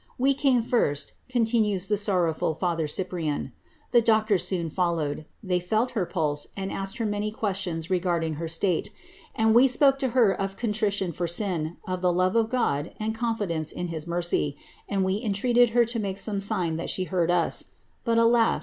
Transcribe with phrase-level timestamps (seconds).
[0.19, 5.91] ^^We came first," continues the sorrowful bther Cyprian \*^ the doctors soon followed; they felt
[5.91, 8.89] her puUe, and •iked her many questions regarding her state;
[9.35, 13.13] and we spoke to her of contrition for sin, of the love of God, and
[13.13, 14.57] confidence in his mercy,
[14.89, 17.65] and ve entreated her to make some sign that she heard us;
[18.03, 18.59] but alas!